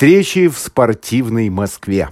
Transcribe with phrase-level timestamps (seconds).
[0.00, 2.08] Встречи в спортивной Москве.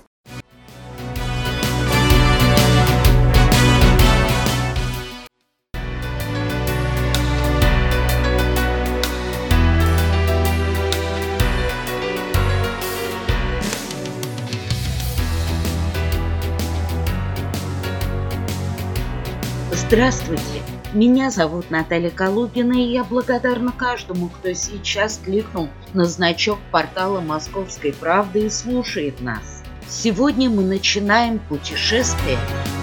[19.73, 20.58] Здравствуйте!
[20.95, 27.93] Меня зовут Наталья Калугина, и я благодарна каждому, кто сейчас кликнул на значок портала «Московской
[27.93, 29.63] правды» и слушает нас.
[29.87, 32.39] Сегодня мы начинаем путешествие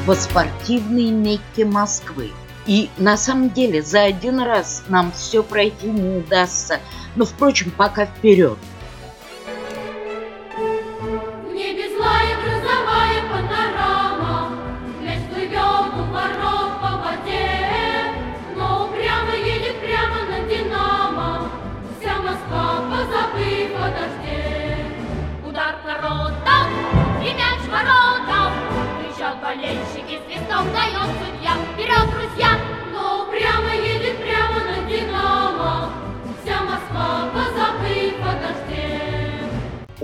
[0.05, 2.29] по спортивной Мекке Москвы.
[2.67, 6.81] И на самом деле за один раз нам все пройти не удастся,
[7.15, 8.59] но, впрочем, пока вперед–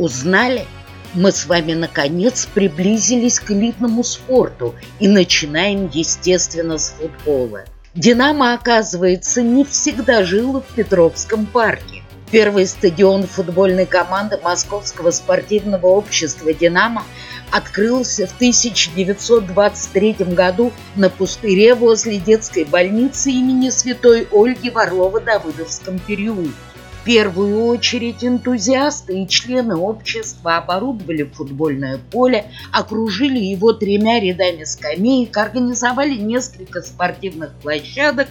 [0.02, 0.66] Узнали?
[1.14, 7.66] Мы с вами наконец приблизились к элитному спорту и начинаем, естественно, с футбола.
[7.94, 12.02] «Динамо», оказывается, не всегда жило в Петровском парке.
[12.32, 17.04] Первый стадион футбольной команды Московского спортивного общества «Динамо»
[17.52, 26.71] открылся в 1923 году на пустыре возле детской больницы имени святой Ольги в Орлово-Давыдовском переулке
[27.04, 36.16] первую очередь энтузиасты и члены общества оборудовали футбольное поле, окружили его тремя рядами скамеек, организовали
[36.16, 38.28] несколько спортивных площадок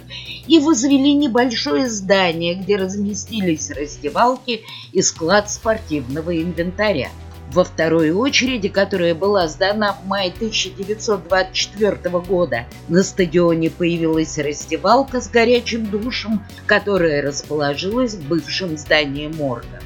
[0.47, 4.61] и возвели небольшое здание, где разместились раздевалки
[4.93, 7.09] и склад спортивного инвентаря.
[7.53, 15.29] Во второй очереди, которая была сдана в мае 1924 года, на стадионе появилась раздевалка с
[15.29, 19.81] горячим душем, которая расположилась в бывшем здании морга.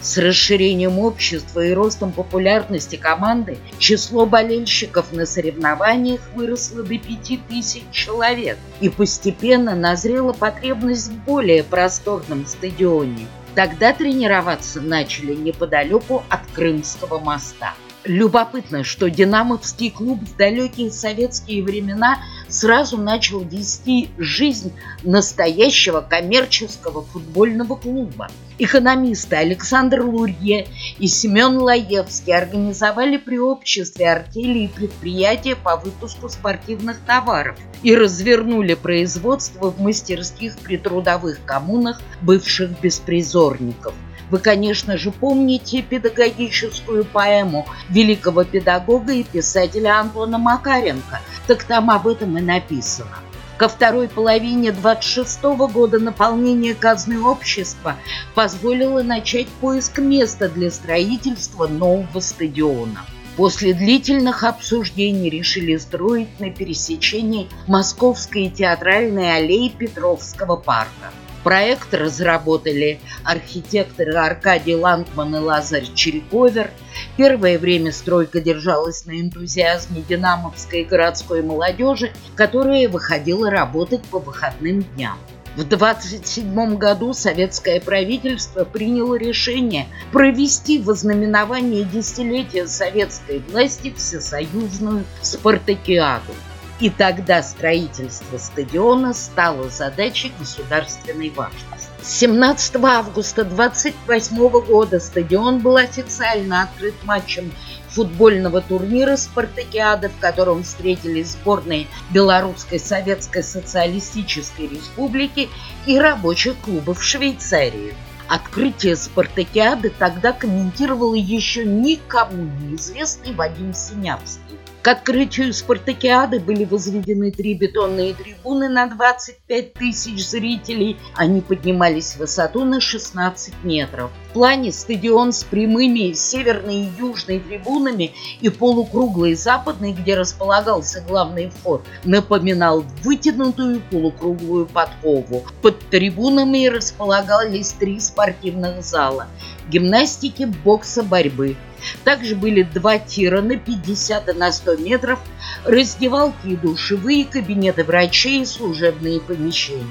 [0.00, 8.58] С расширением общества и ростом популярности команды число болельщиков на соревнованиях выросло до 5000 человек,
[8.80, 13.26] и постепенно назрела потребность в более просторном стадионе–
[13.58, 17.74] Тогда тренироваться начали неподалеку от Крымского моста.
[18.04, 24.72] Любопытно, что «Динамовский клуб» в далекие советские времена сразу начал вести жизнь
[25.02, 28.28] настоящего коммерческого футбольного клуба.
[28.60, 37.00] Экономисты Александр Лурье и Семен Лаевский организовали при обществе артели и предприятия по выпуску спортивных
[37.00, 43.94] товаров и развернули производство в мастерских при трудовых коммунах бывших беспризорников–
[44.30, 51.20] вы, конечно же, помните педагогическую поэму великого педагога и писателя Антона Макаренко.
[51.46, 53.18] Так там об этом и написано.
[53.58, 57.96] Ко второй половине 26 -го года наполнение казны общества
[58.36, 63.04] позволило начать поиск места для строительства нового стадиона.
[63.36, 71.12] После длительных обсуждений решили строить на пересечении Московской театральной аллеи Петровского парка.
[71.44, 76.70] Проект разработали архитекторы Аркадий Ландман и Лазарь Черековер.
[77.16, 85.18] Первое время стройка держалась на энтузиазме динамовской городской молодежи, которая выходила работать по выходным дням.
[85.56, 96.32] В 27 году советское правительство приняло решение провести в ознаменование десятилетия советской власти всесоюзную спартакиаду.
[96.80, 101.88] И тогда строительство стадиона стало задачей государственной важности.
[102.02, 107.52] 17 августа 28 года стадион был официально открыт матчем
[107.88, 115.48] футбольного турнира «Спартакиада», в котором встретились сборные Белорусской Советской Социалистической Республики
[115.86, 117.94] и рабочих клубов Швейцарии.
[118.28, 124.58] Открытие «Спартакиады» тогда комментировал еще никому неизвестный Вадим Синявский.
[124.88, 130.96] К открытию спартакиады были возведены три бетонные трибуны на 25 тысяч зрителей.
[131.14, 134.10] Они поднимались в высоту на 16 метров.
[134.30, 141.50] В плане стадион с прямыми северной и южной трибунами и полукруглой западной, где располагался главный
[141.50, 145.44] вход, напоминал вытянутую полукруглую подкову.
[145.60, 149.26] Под трибунами располагались три спортивных зала–
[149.68, 151.56] гимнастики, бокса, борьбы–
[152.04, 155.18] также были два тира на 50 и на 100 метров,
[155.64, 159.84] раздевалки и душевые, кабинеты врачей и служебные помещения.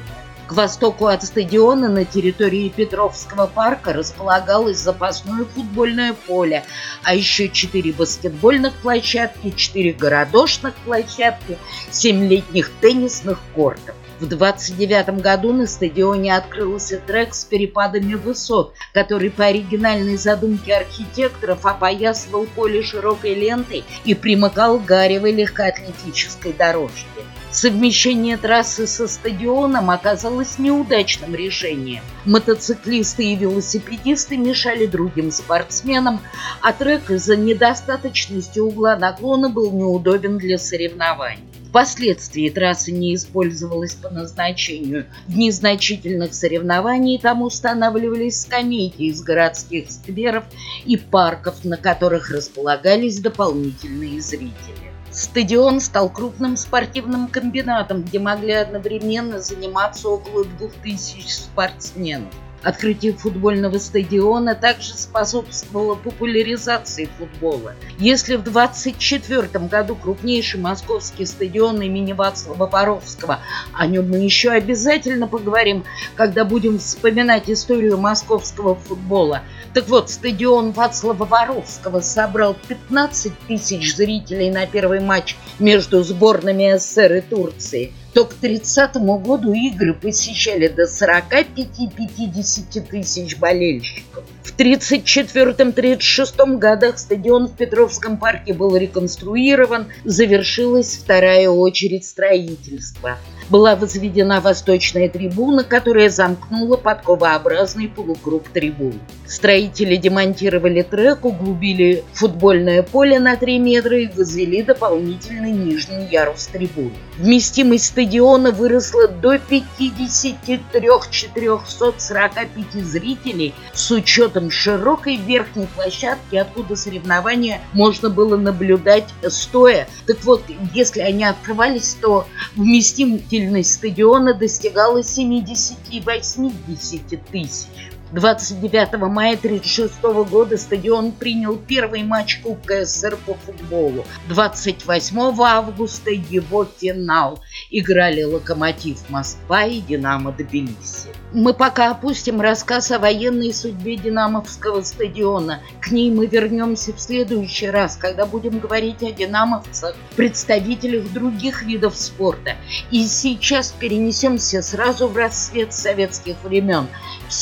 [0.48, 6.64] К востоку от стадиона на территории Петровского парка располагалось запасное футбольное поле,
[7.04, 11.58] а еще четыре баскетбольных площадки, четыре городошных площадки,
[11.92, 13.96] семь летних теннисных кортов.
[14.20, 21.64] В 29 году на стадионе открылся трек с перепадами высот, который по оригинальной задумке архитекторов
[21.68, 27.06] опоясывал поле широкой лентой и примыкал к гаревой легкоатлетической дорожке.
[27.52, 32.04] Совмещение трассы со стадионом оказалось неудачным решением.
[32.26, 36.22] Мотоциклисты и велосипедисты мешали другим спортсменам,
[36.62, 41.57] а трек из-за недостаточности угла наклона был неудобен для соревнований.
[41.78, 45.06] Впоследствии трасса не использовалась по назначению.
[45.28, 50.46] В незначительных соревнований там устанавливались скамейки из городских скверов
[50.88, 54.92] и парков, на которых располагались дополнительные зрители.
[55.12, 62.34] Стадион стал крупным спортивным комбинатом, где могли одновременно заниматься около двух тысяч спортсменов.
[62.68, 67.76] Открытие футбольного стадиона также способствовало популяризации футбола.
[67.98, 73.40] Если в 1924 году крупнейший московский стадион имени Вацлава Боровского,
[73.72, 75.86] о нем мы еще обязательно поговорим,
[76.16, 79.44] когда будем вспоминать историю московского футбола.
[79.74, 87.14] Так вот, стадион Вацлава Боровского собрал 15 тысяч зрителей на первый матч между сборными СССР
[87.14, 94.24] и Турции– то к 30 году игры посещали до 45-50 тысяч болельщиков.
[94.42, 103.20] В 1934-1936 годах стадион в Петровском парке был реконструирован, завершилась вторая очередь строительства–
[103.50, 109.00] была возведена восточная трибуна, которая замкнула подковообразный полукруг трибун.
[109.26, 116.94] Строители демонтировали трек, углубили футбольное поле на 3 метра и возвели дополнительный нижний ярус трибун.
[117.18, 122.48] Вместимость стадиона выросла до 53 445
[122.84, 129.88] зрителей с учетом широкой верхней площадки, откуда соревнования можно было наблюдать стоя.
[130.06, 130.44] Так вот,
[130.74, 137.68] если они открывались, то вместимость Посещительность стадиона достигала 70-80 тысяч.
[138.12, 144.06] 29 мая 1936 года стадион принял первый матч Кубка СССР по футболу.
[144.30, 147.40] 28 августа его финал.
[147.70, 151.10] Играли «Локомотив Москва» и «Динамо Тбилиси».
[151.34, 155.60] Мы пока опустим рассказ о военной судьбе Динамовского стадиона.
[155.82, 161.98] К ней мы вернемся в следующий раз, когда будем говорить о динамовцах, представителях других видов
[161.98, 162.56] спорта.
[162.92, 166.88] И сейчас перенесемся сразу в рассвет советских времен,
[167.28, 167.34] в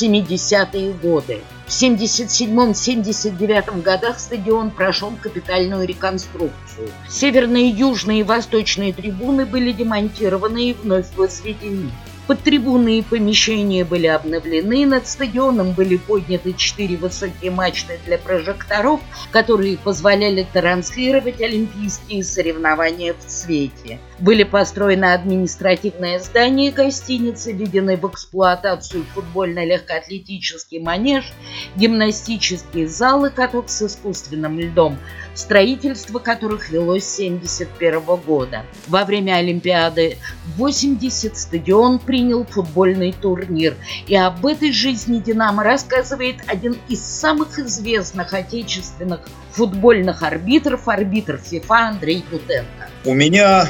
[0.56, 1.42] 70-е годы.
[1.68, 6.90] В 77-79 годах стадион прошел капитальную реконструкцию.
[7.10, 11.92] Северные, южные и восточные трибуны были демонтированы и вновь возведены.
[12.27, 19.00] Подтрибунные помещения были обновлены, над стадионом были подняты четыре высокие мачты для прожекторов,
[19.31, 24.00] которые позволяли транслировать олимпийские соревнования в цвете.
[24.18, 31.31] Были построены административное здание гостиницы, введены в эксплуатацию футбольно-легкоатлетический манеж,
[31.75, 34.98] гимнастические залы, каток с искусственным льдом,
[35.36, 38.63] строительство которых велось с 1971 года.
[38.88, 40.18] Во время Олимпиады
[40.57, 43.75] 80 стадион принял футбольный турнир.
[44.08, 49.20] И об этой жизни «Динамо» рассказывает один из самых известных отечественных
[49.51, 52.89] футбольных арбитров, арбитр ФИФА Андрей Бутенко.
[53.04, 53.70] У меня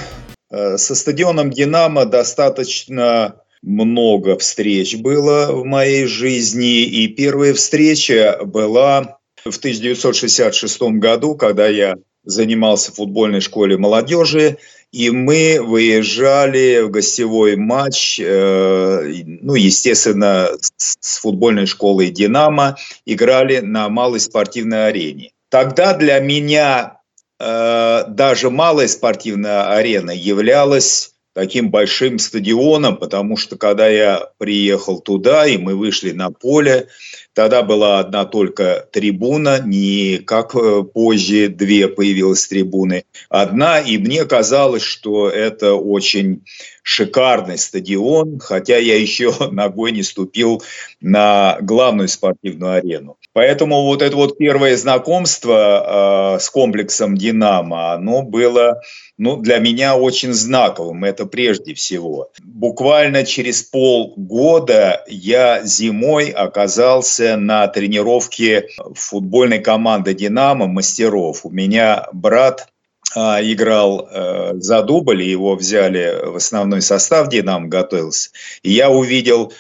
[0.52, 9.18] э, со стадионом «Динамо» достаточно много встреч было в моей жизни, и первая встреча была
[9.44, 14.58] в 1966 году, когда я занимался в футбольной школе молодежи,
[14.96, 23.90] и мы выезжали в гостевой матч, э, ну, естественно, с футбольной школой «Динамо», играли на
[23.90, 25.32] малой спортивной арене.
[25.50, 27.02] Тогда для меня
[27.42, 35.46] э, даже малая спортивная арена являлась таким большим стадионом, потому что когда я приехал туда,
[35.46, 36.88] и мы вышли на поле,
[37.36, 43.04] Тогда была одна только трибуна, не как э, позже две появилась трибуны.
[43.28, 46.46] Одна, и мне казалось, что это очень
[46.86, 50.62] шикарный стадион, хотя я еще ногой не ступил
[51.02, 53.18] на главную спортивную арену.
[53.34, 58.82] Поэтому вот это вот первое знакомство э, с комплексом «Динамо», оно было
[59.18, 62.32] ну, для меня очень знаковым, это прежде всего.
[62.44, 71.46] Буквально через полгода я зимой оказался на тренировке футбольной команды «Динамо» мастеров.
[71.46, 72.68] У меня брат
[73.14, 78.32] играл э, за дубль, его взяли в основной состав «Динамо» готовился.
[78.64, 79.54] И я увидел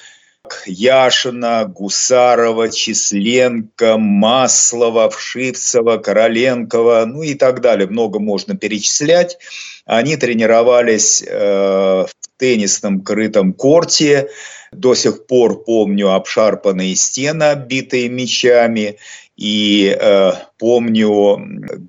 [0.66, 7.88] Яшина, Гусарова, Численко, Маслова, Вшивцева, Короленкова, ну и так далее.
[7.88, 9.38] Много можно перечислять.
[9.86, 14.30] Они тренировались э, в теннисном крытом корте.
[14.72, 18.98] До сих пор помню обшарпанные стены, оббитые мечами.
[19.38, 21.38] И э, помню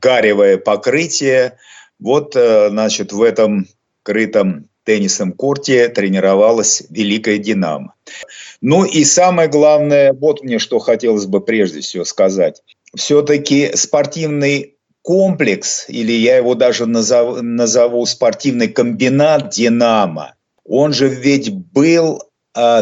[0.00, 1.58] гаревое покрытие.
[1.98, 3.66] Вот, э, значит, в этом
[4.02, 7.94] крытом теннисном корте тренировалась Великая Динамо.
[8.60, 12.62] Ну и самое главное, вот мне что хотелось бы прежде всего сказать.
[12.94, 20.34] Все-таки спортивный комплекс, или я его даже назову, назову спортивный комбинат «Динамо»,
[20.64, 22.22] он же ведь был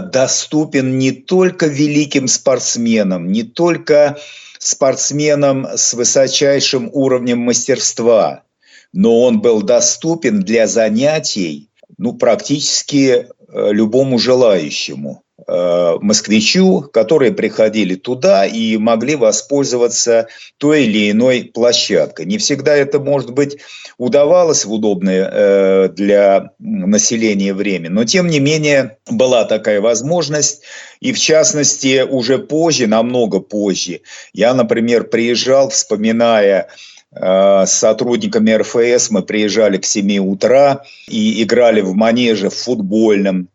[0.00, 4.16] доступен не только великим спортсменам, не только
[4.59, 8.45] спортсменам с высочайшим уровнем мастерства,
[8.93, 18.47] но он был доступен для занятий ну, практически э, любому желающему москвичу, которые приходили туда
[18.47, 22.26] и могли воспользоваться той или иной площадкой.
[22.26, 23.59] Не всегда это, может быть,
[23.99, 30.62] удавалось в удобное э, для населения время, но тем не менее была такая возможность.
[31.00, 36.69] И в частности, уже позже, намного позже, я, например, приезжал, вспоминая
[37.14, 43.49] Э, с сотрудниками РФС мы приезжали к 7 утра и играли в манеже в футбольном.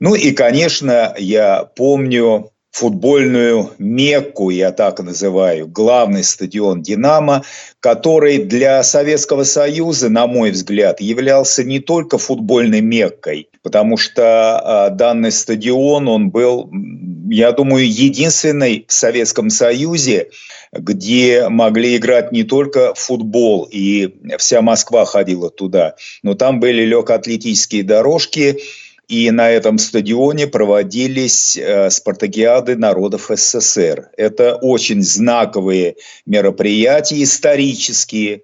[0.00, 7.42] Ну и, конечно, я помню футбольную Мекку, я так называю, главный стадион «Динамо»,
[7.80, 14.90] который для Советского Союза, на мой взгляд, являлся не только футбольной Меккой, потому что а,
[14.90, 16.70] данный стадион, он был,
[17.30, 20.28] я думаю, единственный в Советском Союзе,
[20.70, 27.82] где могли играть не только футбол, и вся Москва ходила туда, но там были легкоатлетические
[27.82, 28.58] дорожки,
[29.08, 34.10] и на этом стадионе проводились э, спартакиады народов СССР.
[34.16, 35.96] Это очень знаковые
[36.26, 38.42] мероприятия, исторические.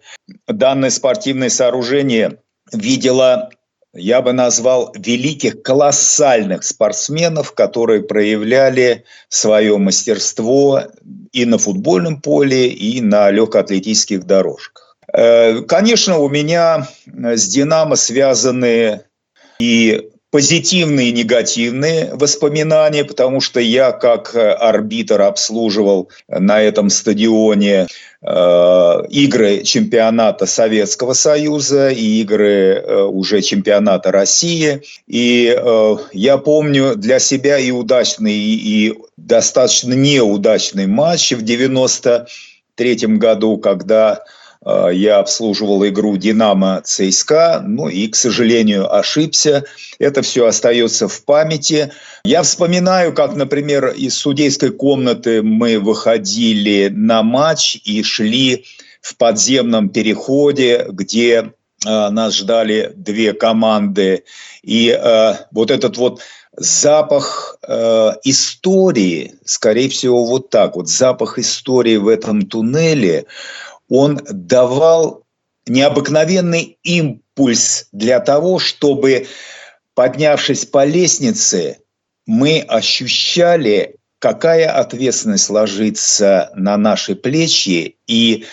[0.49, 2.39] Данное спортивное сооружение
[2.73, 3.51] видело
[3.93, 10.83] я бы назвал великих, колоссальных спортсменов, которые проявляли свое мастерство
[11.31, 14.97] и на футбольном поле, и на легкоатлетических дорожках.
[15.13, 19.03] Э, конечно, у меня с «Динамо» связаны
[19.61, 27.87] и позитивные и негативные воспоминания, потому что я как арбитр обслуживал на этом стадионе
[28.21, 28.27] э,
[29.11, 34.83] игры чемпионата Советского Союза и игры э, уже чемпионата России.
[35.07, 43.59] И э, я помню для себя и удачный, и достаточно неудачный матч в 93 году,
[43.59, 44.34] когда Э,
[44.65, 49.65] я обслуживал игру «Динамо» ЦСКА, ну и, к сожалению, ошибся.
[49.99, 51.93] Это все остается в памяти.
[52.25, 58.65] Я вспоминаю, как, например, из судейской комнаты мы выходили на матч и шли
[59.05, 61.53] в подземном переходе, где
[61.87, 64.25] э, нас ждали две команды.
[64.63, 66.23] И э, вот этот вот
[66.57, 73.27] запах э, истории, скорее всего, вот так вот, запах истории в этом туннеле,
[73.97, 75.23] он давал
[75.67, 79.29] необыкновенный импульс для того, чтобы,
[79.95, 81.79] поднявшись по лестнице,
[82.27, 88.47] мы ощущали, какая ответственность ложится на наши плечи, и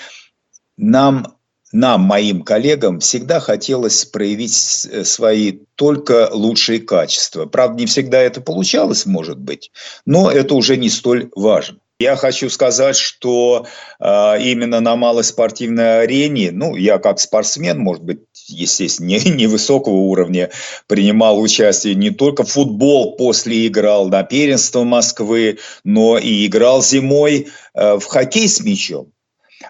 [0.78, 1.36] нам,
[1.72, 7.48] нам, моим коллегам, всегда хотелось проявить свои только лучшие качества.
[7.48, 9.72] Правда, не всегда это получалось, может быть,
[10.06, 11.81] но это уже не столь важно.
[12.02, 13.68] Я хочу сказать, что
[14.00, 19.94] э, именно на малой спортивной арене, ну, я как спортсмен, может быть, естественно, не, невысокого
[19.94, 20.50] уровня,
[20.88, 27.50] принимал участие не только в футбол после играл на первенство Москвы, но и играл зимой
[27.76, 29.12] э, в хоккей с мячом.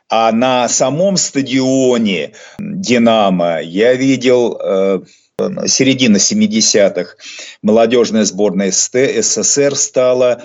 [0.08, 5.02] А на самом стадионе «Динамо» я видел э,
[5.68, 7.16] середина 70-х
[7.62, 10.44] молодежная сборная СССР стала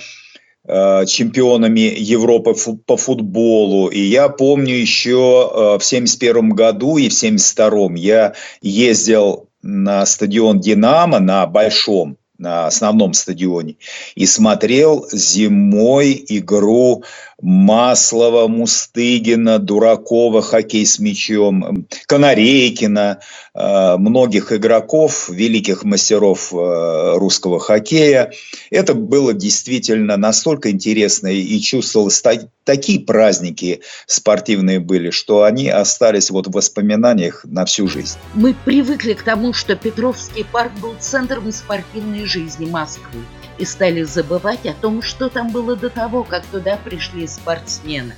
[1.06, 2.54] чемпионами Европы
[2.86, 3.88] по футболу.
[3.88, 10.60] И я помню еще э, в 71 году и в 72 я ездил на стадион
[10.60, 13.76] «Динамо» на Большом, на основном стадионе,
[14.14, 17.04] и смотрел зимой игру
[17.40, 23.24] Маслова, Мустыгина, Дуракова, хоккей с мячом, Конорейкина, э,
[23.56, 28.32] многих игроков, великих мастеров э, русского хоккея.
[28.70, 32.22] Это было действительно настолько интересно и чувствовалось,
[32.64, 38.18] такие праздники спортивные были, что они остались вот в воспоминаниях на всю жизнь.
[38.34, 43.20] Мы привыкли к тому, что Петровский парк был центром спортивной жизни Москвы
[43.58, 48.14] и стали забывать о том, что там было до того, как туда пришли спортсмены.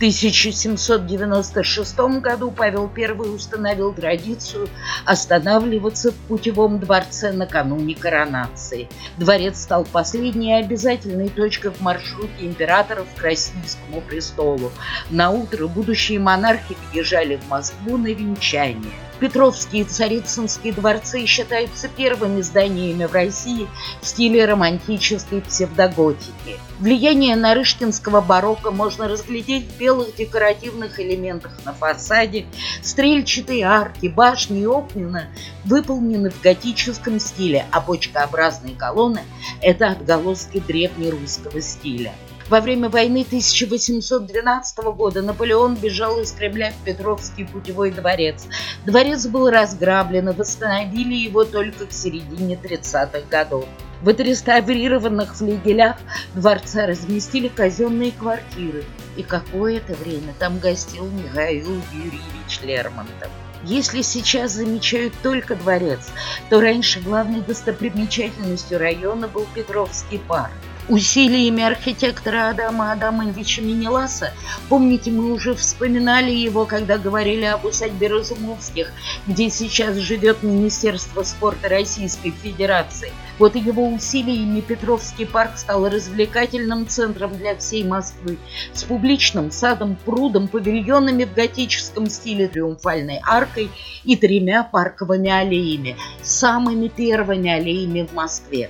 [0.04, 4.68] В 1796 году Павел I установил традицию
[5.06, 8.90] останавливаться в путевом дворце накануне коронации.
[9.16, 14.74] Дворец стал последней обязательной точкой в маршруте императоров к Российскому престолу.
[15.10, 18.92] На утро будущие монархи въезжали в Москву на венчание.
[19.24, 23.70] Петровские и Царицынские дворцы считаются первыми зданиями в России
[24.02, 26.60] в стиле романтической псевдоготики.
[26.80, 32.48] Влияние нарышкинского барокко можно разглядеть в белых декоративных элементах на фасаде.
[32.82, 35.30] Стрельчатые арки, башни и окна
[35.64, 39.22] выполнены в готическом стиле, а бочкообразные колонны–
[39.62, 42.12] это отголоски древнерусского стиля.
[42.54, 48.46] Во время войны 1812 года Наполеон бежал из Кремля в Петровский путевой дворец.
[48.86, 53.66] Дворец был разграблен и восстановили его только к середине 30-х годов.
[54.04, 55.98] В отреставрированных флигелях
[56.36, 58.84] дворца разместили казенные квартиры,
[59.18, 63.32] и какое-то время там гостил Михаил Юрьевич Лермонтов.
[63.64, 66.12] Если сейчас замечают только дворец,
[66.52, 70.54] то раньше главной достопримечательностью района был Петровский парк
[70.90, 74.32] усилиями архитектора Адама Адамовича Минеласа.
[74.70, 78.92] Помните, мы уже вспоминали его, когда говорили об усадьбе Разумовских,
[79.28, 83.12] где сейчас живет Министерство спорта Российской Федерации.
[83.40, 88.38] Вот его усилиями Петровский парк стал развлекательным центром для всей Москвы
[88.74, 93.72] с публичным садом, прудом, павильонами в готическом стиле, триумфальной аркой
[94.04, 98.70] и тремя парковыми аллеями, самыми первыми аллеями в Москве.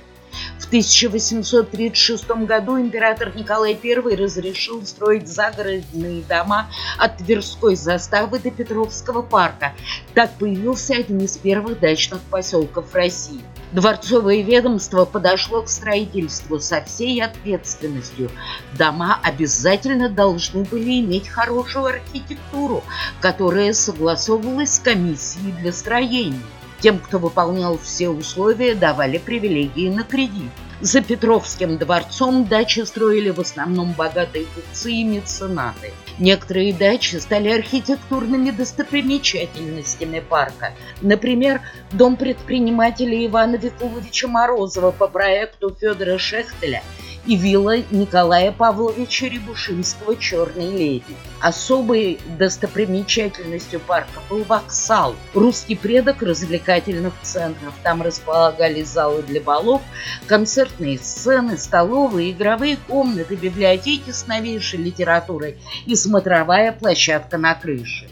[0.64, 9.20] В 1836 году император Николай I разрешил строить загородные дома от Тверской заставы до Петровского
[9.20, 9.74] парка.
[10.14, 13.42] Так появился один из первых дачных поселков России.
[13.72, 18.30] Дворцовое ведомство подошло к строительству со всей ответственностью.
[18.78, 22.82] Дома обязательно должны были иметь хорошую архитектуру,
[23.20, 26.40] которая согласовывалась с комиссией для строения.
[26.84, 30.50] Тем, кто выполнял все условия, давали привилегии на кредит.
[30.82, 35.94] За Петровским дворцом дачи строили в основном богатые купцы и меценаты.
[36.18, 40.74] Некоторые дачи стали архитектурными достопримечательностями парка.
[41.00, 46.82] Например, дом предпринимателя Ивана Викуловича Морозова по проекту Федора Шехтеля–
[47.26, 51.16] и вилла Николая Павловича Рябушинского «Черной леди».
[51.40, 57.74] Особой достопримечательностью парка был воксал, русский предок развлекательных центров.
[57.82, 59.82] Там располагались залы для балов,
[60.26, 68.08] концертные сцены, столовые, игровые комнаты, библиотеки с новейшей литературой и смотровая площадка на крыше.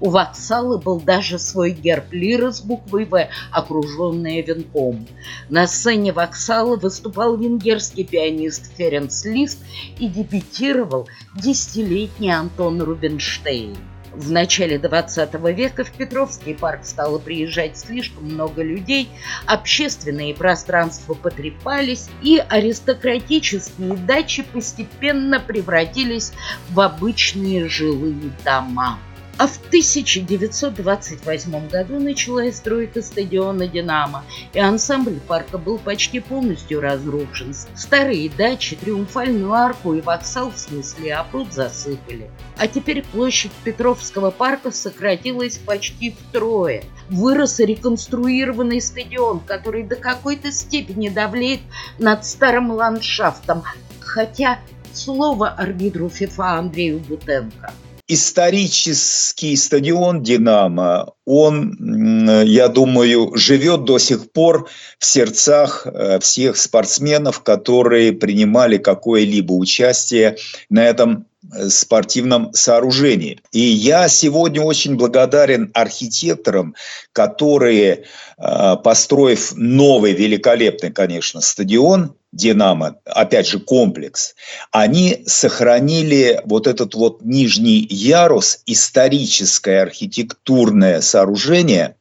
[0.00, 5.06] У воксала был даже свой герб лиры с буквой «В», окруженная венком.
[5.48, 9.58] На сцене воксала выступал венгерский пианист Ференц Лист
[9.98, 13.76] и дебютировал десятилетний Антон Рубинштейн.
[14.16, 19.10] В начале 20 века в Петровский парк стало приезжать слишком много людей,
[19.44, 26.32] общественные пространства потрепались, и аристократические дачи постепенно превратились
[26.70, 28.98] в обычные жилые дома.
[29.38, 37.54] А в 1928 году началась стройка стадиона «Динамо», и ансамбль парка был почти полностью разрушен.
[37.74, 42.30] Старые дачи, триумфальную арку и вокзал в смысле опруд засыпали.
[42.56, 46.84] А теперь площадь Петровского парка сократилась почти втрое.
[47.10, 51.60] Вырос реконструированный стадион, который до какой-то степени давлеет
[51.98, 53.64] над старым ландшафтом.
[54.00, 54.60] Хотя
[54.94, 57.74] слово арбитру ФИФА Андрею Бутенко–
[58.08, 67.42] исторический стадион «Динамо», он, я думаю, живет до сих пор в сердцах э, всех спортсменов,
[67.42, 70.36] которые принимали какое-либо участие
[70.70, 73.40] на этом э, спортивном сооружении.
[73.50, 76.76] И я сегодня очень благодарен архитекторам,
[77.12, 78.04] которые,
[78.38, 84.34] э, построив новый великолепный, конечно, стадион, Динамо, опять же, комплекс,
[84.70, 91.96] они сохранили вот этот вот нижний ярус, историческое архитектурное сооружение,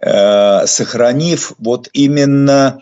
[0.00, 2.80] э, сохранив вот именно,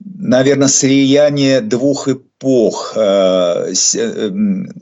[0.00, 4.30] наверное, слияние двух эпох, э, э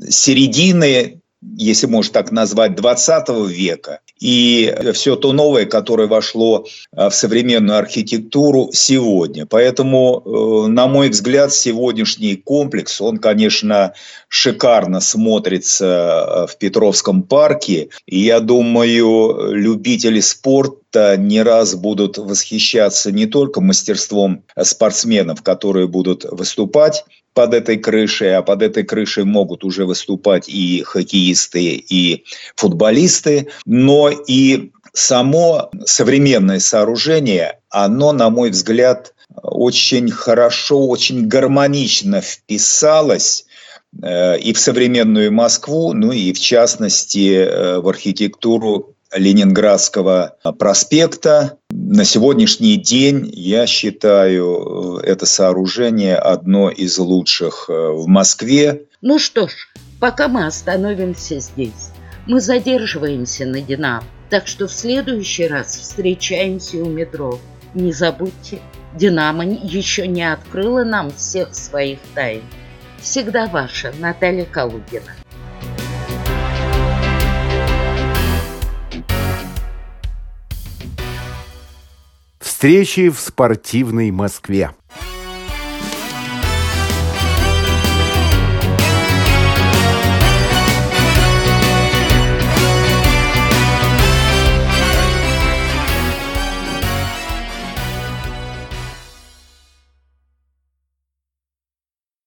[0.09, 7.15] середины если можно так назвать, 20 века, и все то новое, которое вошло а, в
[7.15, 9.47] современную архитектуру сегодня.
[9.47, 13.95] Поэтому, э, на мой взгляд, сегодняшний комплекс, он, конечно,
[14.29, 17.91] шикарно смотрится а, в Петровском парке.
[18.07, 26.25] И я думаю, любители спорта не раз будут восхищаться не только мастерством спортсменов, которые будут
[26.25, 32.25] выступать под этой крышей, а под этой крышей могут уже выступать и хоккеисты, и
[32.57, 43.47] футболисты, но и само современное сооружение, оно, на мой взгляд, очень хорошо, очень гармонично вписалось
[44.03, 51.59] э, и в современную Москву, ну и в частности э, в архитектуру Ленинградского проспекта.
[51.71, 58.83] На сегодняшний день, я считаю, это сооружение одно из лучших э, в Москве.
[59.01, 59.53] Ну что ж,
[60.01, 61.91] пока мы остановимся здесь,
[62.27, 64.05] мы задерживаемся на Динамо.
[64.31, 67.39] Так что в следующий раз встречаемся у метро.
[67.75, 68.61] Не забудьте,
[68.95, 72.43] Динамо еще не открыла нам всех своих тайн.
[73.01, 75.15] Всегда ваша Наталья Калугина.
[82.59, 84.73] Встречи в спортивной Москве.